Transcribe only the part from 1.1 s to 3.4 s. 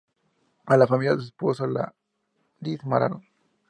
de su esposo la diezmaron.